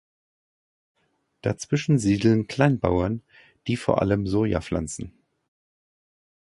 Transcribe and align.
Dazwischen 1.43 1.99
siedeln 1.99 2.47
Kleinbauern, 2.47 3.21
die 3.67 3.77
vor 3.77 4.01
allem 4.01 4.25
Soja 4.25 4.59
pflanzen. 4.59 5.13